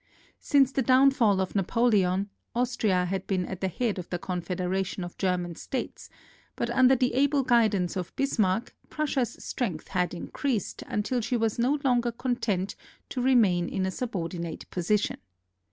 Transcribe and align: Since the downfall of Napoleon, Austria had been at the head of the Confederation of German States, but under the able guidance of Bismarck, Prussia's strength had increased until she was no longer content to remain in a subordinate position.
Since 0.39 0.71
the 0.71 0.81
downfall 0.81 1.39
of 1.39 1.53
Napoleon, 1.53 2.31
Austria 2.55 3.05
had 3.05 3.27
been 3.27 3.45
at 3.45 3.61
the 3.61 3.67
head 3.67 3.99
of 3.99 4.09
the 4.09 4.17
Confederation 4.17 5.03
of 5.03 5.15
German 5.19 5.53
States, 5.53 6.09
but 6.55 6.71
under 6.71 6.95
the 6.95 7.13
able 7.13 7.43
guidance 7.43 7.95
of 7.95 8.11
Bismarck, 8.15 8.73
Prussia's 8.89 9.33
strength 9.37 9.89
had 9.89 10.15
increased 10.15 10.81
until 10.87 11.21
she 11.21 11.37
was 11.37 11.59
no 11.59 11.77
longer 11.83 12.11
content 12.11 12.73
to 13.09 13.21
remain 13.21 13.69
in 13.69 13.85
a 13.85 13.91
subordinate 13.91 14.67
position. 14.71 15.17